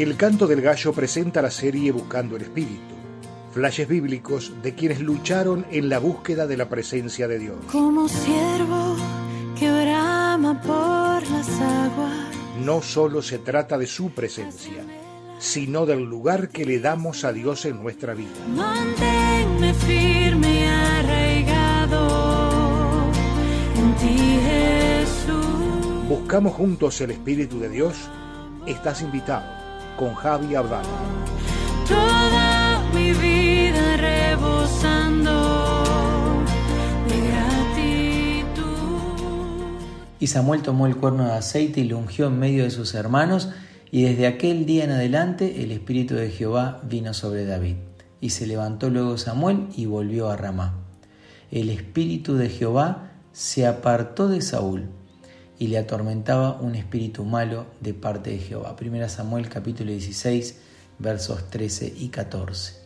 El 0.00 0.16
canto 0.16 0.46
del 0.46 0.62
gallo 0.62 0.94
presenta 0.94 1.42
la 1.42 1.50
serie 1.50 1.92
Buscando 1.92 2.36
el 2.36 2.40
Espíritu, 2.40 2.94
flashes 3.52 3.86
bíblicos 3.86 4.50
de 4.62 4.74
quienes 4.74 5.00
lucharon 5.00 5.66
en 5.70 5.90
la 5.90 5.98
búsqueda 5.98 6.46
de 6.46 6.56
la 6.56 6.70
presencia 6.70 7.28
de 7.28 7.38
Dios. 7.38 7.58
Como 7.70 8.08
siervo 8.08 8.96
que 9.58 9.70
brama 9.70 10.58
por 10.62 11.30
las 11.30 11.50
aguas. 11.60 12.34
No 12.64 12.80
solo 12.80 13.20
se 13.20 13.40
trata 13.40 13.76
de 13.76 13.86
su 13.86 14.12
presencia, 14.12 14.82
sino 15.38 15.84
del 15.84 16.02
lugar 16.02 16.48
que 16.48 16.64
le 16.64 16.80
damos 16.80 17.24
a 17.24 17.34
Dios 17.34 17.66
en 17.66 17.82
nuestra 17.82 18.14
vida. 18.14 18.30
Manténme 18.56 19.74
firme 19.74 20.60
y 20.60 20.64
arraigado 20.64 22.00
en 23.76 23.94
ti, 23.96 24.40
Jesús. 24.48 26.08
Buscamos 26.08 26.54
juntos 26.54 26.98
el 27.02 27.10
Espíritu 27.10 27.60
de 27.60 27.68
Dios. 27.68 27.96
Estás 28.66 29.02
invitado 29.02 29.59
con 29.96 30.14
Javi 30.14 30.54
Abdala. 30.54 30.88
Toda 31.88 32.82
mi 32.94 33.12
vida 33.12 33.96
rebosando 33.96 35.32
de 37.08 37.20
gratitud. 37.28 38.62
Y 40.18 40.26
Samuel 40.26 40.62
tomó 40.62 40.86
el 40.86 40.96
cuerno 40.96 41.24
de 41.26 41.32
aceite 41.32 41.80
y 41.80 41.84
lo 41.84 41.98
ungió 41.98 42.28
en 42.28 42.38
medio 42.38 42.64
de 42.64 42.70
sus 42.70 42.94
hermanos, 42.94 43.50
y 43.90 44.02
desde 44.02 44.26
aquel 44.26 44.66
día 44.66 44.84
en 44.84 44.92
adelante 44.92 45.62
el 45.62 45.72
Espíritu 45.72 46.14
de 46.14 46.30
Jehová 46.30 46.80
vino 46.84 47.12
sobre 47.14 47.44
David. 47.44 47.76
Y 48.20 48.30
se 48.30 48.46
levantó 48.46 48.90
luego 48.90 49.18
Samuel 49.18 49.68
y 49.76 49.86
volvió 49.86 50.30
a 50.30 50.36
Ramá. 50.36 50.74
El 51.50 51.70
Espíritu 51.70 52.36
de 52.36 52.48
Jehová 52.48 53.10
se 53.32 53.66
apartó 53.66 54.28
de 54.28 54.42
Saúl 54.42 54.90
y 55.60 55.66
le 55.66 55.76
atormentaba 55.76 56.58
un 56.58 56.74
espíritu 56.74 57.22
malo 57.24 57.66
de 57.80 57.92
parte 57.92 58.30
de 58.30 58.38
Jehová. 58.38 58.76
Primera 58.76 59.10
Samuel 59.10 59.50
capítulo 59.50 59.90
16 59.90 60.58
versos 60.98 61.50
13 61.50 61.94
y 61.98 62.08
14. 62.08 62.76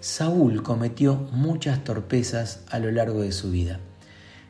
Saúl 0.00 0.62
cometió 0.62 1.16
muchas 1.32 1.84
torpezas 1.84 2.60
a 2.70 2.78
lo 2.78 2.90
largo 2.90 3.20
de 3.20 3.30
su 3.30 3.50
vida, 3.50 3.78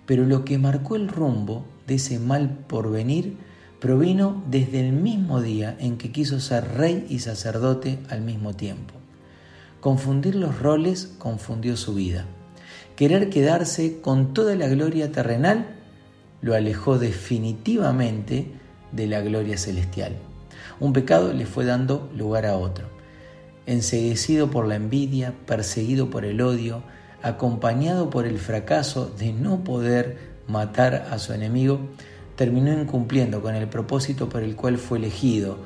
pero 0.06 0.24
lo 0.24 0.44
que 0.44 0.56
marcó 0.56 0.94
el 0.94 1.08
rumbo 1.08 1.66
de 1.88 1.96
ese 1.96 2.20
mal 2.20 2.48
porvenir 2.68 3.36
provino 3.80 4.40
desde 4.48 4.78
el 4.78 4.92
mismo 4.92 5.42
día 5.42 5.76
en 5.80 5.98
que 5.98 6.12
quiso 6.12 6.38
ser 6.38 6.76
rey 6.76 7.06
y 7.08 7.18
sacerdote 7.18 7.98
al 8.08 8.20
mismo 8.20 8.54
tiempo. 8.54 8.94
Confundir 9.80 10.36
los 10.36 10.60
roles 10.60 11.10
confundió 11.18 11.76
su 11.76 11.94
vida. 11.94 12.24
Querer 12.94 13.30
quedarse 13.30 14.00
con 14.00 14.32
toda 14.32 14.54
la 14.54 14.68
gloria 14.68 15.10
terrenal 15.10 15.77
lo 16.40 16.54
alejó 16.54 16.98
definitivamente 16.98 18.46
de 18.92 19.06
la 19.06 19.20
gloria 19.20 19.58
celestial. 19.58 20.16
Un 20.80 20.92
pecado 20.92 21.32
le 21.32 21.46
fue 21.46 21.64
dando 21.64 22.10
lugar 22.16 22.46
a 22.46 22.56
otro. 22.56 22.86
Enseguecido 23.66 24.50
por 24.50 24.66
la 24.66 24.76
envidia, 24.76 25.34
perseguido 25.46 26.10
por 26.10 26.24
el 26.24 26.40
odio, 26.40 26.82
acompañado 27.22 28.10
por 28.10 28.26
el 28.26 28.38
fracaso 28.38 29.12
de 29.18 29.32
no 29.32 29.64
poder 29.64 30.18
matar 30.46 31.08
a 31.10 31.18
su 31.18 31.32
enemigo, 31.32 31.80
terminó 32.36 32.72
incumpliendo 32.72 33.42
con 33.42 33.54
el 33.54 33.68
propósito 33.68 34.28
por 34.28 34.42
el 34.42 34.54
cual 34.56 34.78
fue 34.78 34.98
elegido 34.98 35.58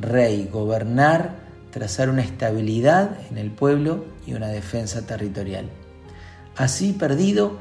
rey, 0.00 0.48
gobernar, 0.52 1.36
trazar 1.70 2.08
una 2.08 2.22
estabilidad 2.22 3.18
en 3.30 3.38
el 3.38 3.50
pueblo 3.50 4.04
y 4.26 4.34
una 4.34 4.48
defensa 4.48 5.06
territorial. 5.06 5.68
Así 6.56 6.92
perdido 6.92 7.58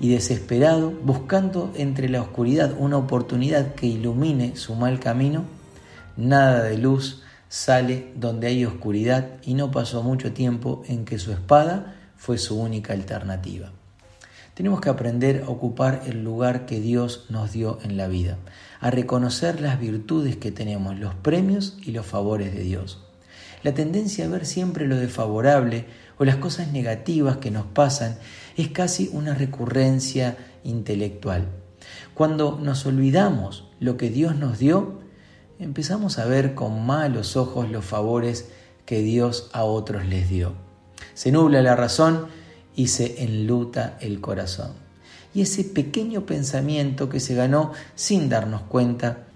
y 0.00 0.10
desesperado, 0.10 0.90
buscando 0.90 1.72
entre 1.76 2.08
la 2.08 2.22
oscuridad 2.22 2.74
una 2.78 2.98
oportunidad 2.98 3.74
que 3.74 3.86
ilumine 3.86 4.56
su 4.56 4.74
mal 4.74 5.00
camino, 5.00 5.44
nada 6.16 6.62
de 6.62 6.78
luz 6.78 7.22
sale 7.48 8.12
donde 8.16 8.48
hay 8.48 8.64
oscuridad 8.64 9.28
y 9.42 9.54
no 9.54 9.70
pasó 9.70 10.02
mucho 10.02 10.32
tiempo 10.32 10.82
en 10.86 11.04
que 11.04 11.18
su 11.18 11.32
espada 11.32 11.94
fue 12.16 12.38
su 12.38 12.60
única 12.60 12.92
alternativa. 12.92 13.72
Tenemos 14.54 14.80
que 14.80 14.88
aprender 14.88 15.44
a 15.46 15.50
ocupar 15.50 16.02
el 16.06 16.24
lugar 16.24 16.64
que 16.64 16.80
Dios 16.80 17.26
nos 17.28 17.52
dio 17.52 17.78
en 17.82 17.96
la 17.96 18.08
vida, 18.08 18.38
a 18.80 18.90
reconocer 18.90 19.60
las 19.60 19.78
virtudes 19.78 20.36
que 20.36 20.50
tenemos, 20.50 20.98
los 20.98 21.14
premios 21.14 21.76
y 21.82 21.92
los 21.92 22.06
favores 22.06 22.54
de 22.54 22.62
Dios. 22.62 23.02
La 23.62 23.74
tendencia 23.74 24.24
a 24.24 24.28
ver 24.28 24.46
siempre 24.46 24.86
lo 24.86 24.96
desfavorable 24.96 25.86
o 26.18 26.24
las 26.24 26.36
cosas 26.36 26.72
negativas 26.72 27.38
que 27.38 27.50
nos 27.50 27.66
pasan 27.66 28.18
es 28.56 28.68
casi 28.68 29.10
una 29.12 29.34
recurrencia 29.34 30.36
intelectual. 30.64 31.46
Cuando 32.14 32.58
nos 32.60 32.86
olvidamos 32.86 33.68
lo 33.80 33.96
que 33.96 34.10
Dios 34.10 34.36
nos 34.36 34.58
dio, 34.58 35.00
empezamos 35.58 36.18
a 36.18 36.26
ver 36.26 36.54
con 36.54 36.84
malos 36.86 37.36
ojos 37.36 37.70
los 37.70 37.84
favores 37.84 38.48
que 38.84 39.02
Dios 39.02 39.50
a 39.52 39.64
otros 39.64 40.06
les 40.06 40.28
dio. 40.28 40.54
Se 41.14 41.32
nubla 41.32 41.62
la 41.62 41.76
razón 41.76 42.26
y 42.74 42.88
se 42.88 43.22
enluta 43.24 43.96
el 44.00 44.20
corazón. 44.20 44.72
Y 45.34 45.42
ese 45.42 45.64
pequeño 45.64 46.24
pensamiento 46.24 47.08
que 47.08 47.20
se 47.20 47.34
ganó 47.34 47.72
sin 47.94 48.28
darnos 48.28 48.62
cuenta 48.62 49.26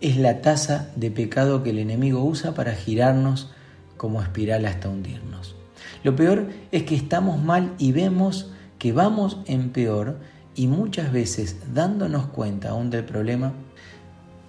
es 0.00 0.16
la 0.16 0.40
taza 0.40 0.90
de 0.96 1.10
pecado 1.10 1.62
que 1.62 1.70
el 1.70 1.78
enemigo 1.78 2.24
usa 2.24 2.54
para 2.54 2.74
girarnos 2.74 3.50
como 3.96 4.22
espiral 4.22 4.64
hasta 4.66 4.88
hundirnos. 4.88 5.59
Lo 6.02 6.16
peor 6.16 6.48
es 6.72 6.84
que 6.84 6.94
estamos 6.94 7.42
mal 7.42 7.74
y 7.78 7.92
vemos 7.92 8.50
que 8.78 8.92
vamos 8.92 9.38
en 9.46 9.70
peor 9.70 10.18
y 10.54 10.66
muchas 10.66 11.12
veces 11.12 11.56
dándonos 11.72 12.26
cuenta 12.26 12.70
aún 12.70 12.90
del 12.90 13.04
problema, 13.04 13.52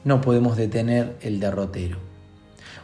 no 0.03 0.21
podemos 0.21 0.57
detener 0.57 1.17
el 1.21 1.39
derrotero. 1.39 1.97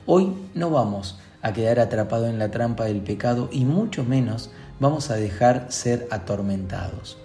Hoy 0.06 0.34
no 0.54 0.70
vamos 0.70 1.18
a 1.42 1.54
quedar 1.54 1.80
atrapados 1.80 2.30
en 2.30 2.40
la 2.40 2.52
trampa 2.52 2.86
del 2.86 3.02
pecado 3.02 3.50
y 3.52 3.66
mucho 3.66 4.04
menos 4.04 4.52
vamos 4.80 5.10
a 5.10 5.16
dejar 5.16 5.68
ser 5.70 6.08
atormentados. 6.12 7.18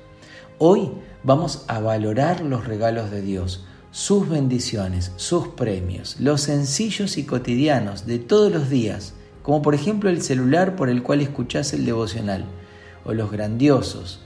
Hoy 0.59 0.91
vamos 1.25 1.65
a 1.69 1.81
valorar 1.81 2.41
los 2.41 2.67
regalos 2.67 3.11
de 3.11 3.21
Dios, 3.21 3.65
sus 3.91 4.29
bendiciones, 4.29 5.13
sus 5.17 5.49
premios, 5.49 6.17
los 6.19 6.41
sencillos 6.43 7.19
y 7.19 7.25
cotidianos 7.25 8.07
de 8.07 8.19
todos 8.19 8.51
los 8.51 8.71
días, 8.71 9.15
como 9.43 9.63
por 9.63 9.75
ejemplo 9.75 10.11
el 10.11 10.23
celular 10.23 10.77
por 10.77 10.89
el 10.89 11.03
cual 11.03 11.21
escuchás 11.21 11.73
el 11.73 11.85
devocional, 11.85 12.45
o 13.05 13.13
los 13.13 13.31
grandiosos, 13.31 14.21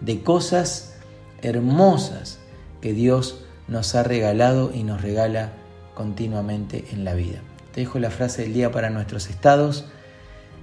de 0.00 0.22
cosas 0.22 0.94
hermosas 1.42 2.38
que 2.80 2.92
Dios 2.92 3.44
nos 3.68 3.94
ha 3.94 4.02
regalado 4.02 4.72
y 4.74 4.82
nos 4.82 5.00
regala 5.00 5.52
continuamente 5.94 6.86
en 6.92 7.04
la 7.04 7.14
vida. 7.14 7.40
Te 7.72 7.80
dejo 7.80 7.98
la 7.98 8.10
frase 8.10 8.42
del 8.42 8.52
día 8.52 8.72
para 8.72 8.90
nuestros 8.90 9.30
estados. 9.30 9.84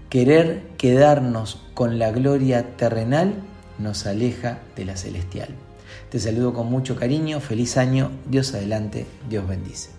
Querer 0.09 0.63
quedarnos 0.77 1.61
con 1.73 1.99
la 1.99 2.11
gloria 2.11 2.75
terrenal 2.75 3.35
nos 3.79 4.05
aleja 4.05 4.59
de 4.75 4.85
la 4.85 4.97
celestial. 4.97 5.49
Te 6.09 6.19
saludo 6.19 6.53
con 6.53 6.67
mucho 6.67 6.95
cariño, 6.95 7.39
feliz 7.39 7.77
año, 7.77 8.11
Dios 8.29 8.53
adelante, 8.53 9.05
Dios 9.29 9.47
bendice. 9.47 9.96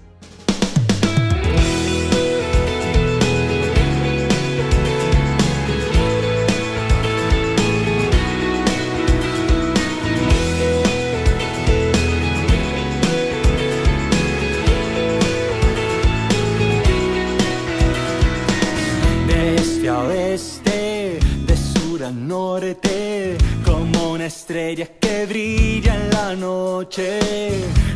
Como 23.65 24.13
una 24.13 24.27
estrella 24.27 24.87
que 25.01 25.27
brilla 25.27 25.95
en 25.95 26.11
la 26.11 26.35
noche. 26.35 27.19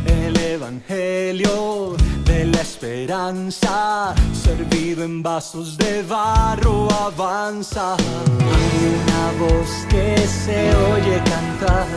El 0.05 0.37
Evangelio 0.37 1.95
de 2.25 2.45
la 2.45 2.61
esperanza, 2.61 4.13
servido 4.33 5.03
en 5.03 5.23
vasos 5.23 5.77
de 5.77 6.03
barro, 6.03 6.87
avanza. 6.91 7.95
Hay 7.95 8.77
una 9.01 9.45
voz 9.45 9.69
que 9.89 10.17
se 10.27 10.75
oye 10.75 11.17
cantar, 11.25 11.87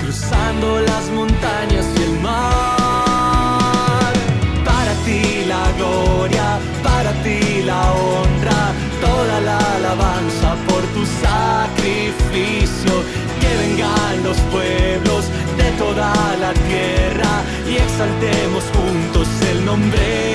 cruzando 0.00 0.80
las 0.80 1.10
montañas 1.10 1.86
y 1.98 2.02
el 2.02 2.20
mar. 2.20 2.85
Ti 5.06 5.44
la 5.46 5.70
gloria, 5.78 6.58
para 6.82 7.12
ti 7.22 7.62
la 7.62 7.80
honra, 7.92 8.74
toda 9.00 9.40
la 9.40 9.58
alabanza 9.76 10.56
por 10.66 10.82
tu 10.94 11.02
sacrificio. 11.22 12.94
Que 13.40 13.50
vengan 13.62 14.24
los 14.24 14.36
pueblos 14.50 15.26
de 15.56 15.70
toda 15.78 16.12
la 16.40 16.52
tierra 16.68 17.32
y 17.70 17.76
exaltemos 17.76 18.64
juntos 18.74 19.28
el 19.52 19.64
nombre 19.64 20.25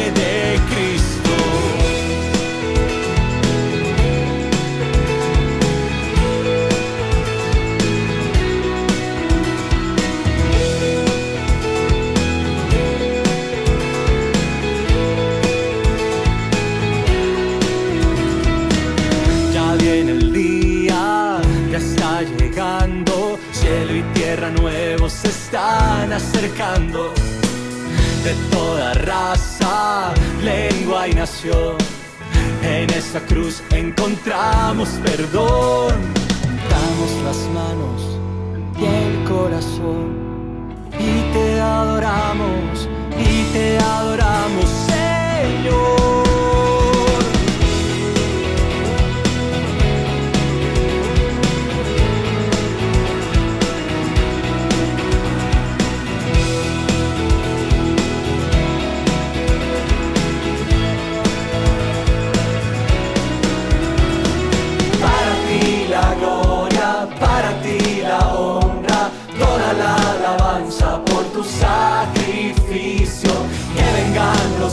están 25.52 26.14
acercando 26.14 27.12
de 28.24 28.34
toda 28.52 28.94
raza, 28.94 30.14
lengua 30.42 31.10
y 31.10 31.14
nación. 31.14 31.76
En 32.64 32.90
esa 32.92 33.20
cruz 33.26 33.62
encontramos 33.72 34.88
perdón. 35.04 35.94
Damos 36.70 37.12
las 37.26 37.38
manos 37.54 38.02
y 38.80 38.86
el 38.86 39.30
corazón 39.30 40.70
y 40.98 41.34
te 41.34 41.60
adoramos 41.60 42.88
y 43.20 43.44
te 43.52 43.78
adoramos, 43.78 44.70
Señor. 44.88 46.01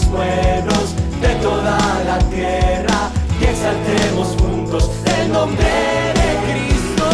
pueblos 0.07 0.95
de 1.21 1.35
toda 1.43 1.79
la 2.05 2.19
tierra 2.31 3.11
y 3.41 3.45
exaltemos 3.45 4.37
juntos 4.41 4.91
el 5.21 5.33
nombre 5.33 5.65
de 6.21 6.31
Cristo. 6.47 7.07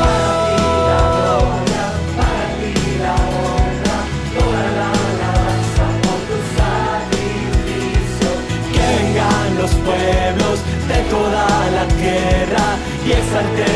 Para 0.00 0.30
ti 0.48 0.62
la 0.90 1.00
gloria, 1.18 1.84
para 2.18 2.44
ti 2.58 2.74
la 3.04 3.14
honra, 3.36 3.98
toda 4.38 4.64
la 4.78 4.88
alabanza 5.02 5.84
por 6.02 6.18
tu 6.28 6.36
sacrificio. 6.60 8.30
Que 8.72 8.84
vengan 8.94 9.50
los 9.60 9.72
pueblos 9.86 10.56
de 10.88 10.98
toda 11.10 11.46
la 11.76 11.84
tierra 12.00 12.66
y 13.06 13.12
exaltemos 13.12 13.71